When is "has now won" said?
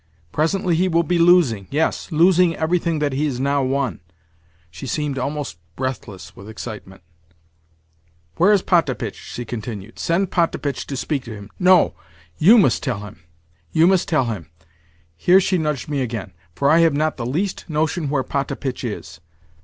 3.25-3.99